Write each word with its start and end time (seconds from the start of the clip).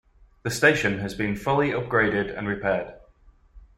The 0.41 0.49
station 0.49 0.97
has 0.97 1.13
been 1.13 1.35
fully 1.35 1.69
upgraded 1.69 2.35
and 2.35 2.47
repaired. 2.47 2.95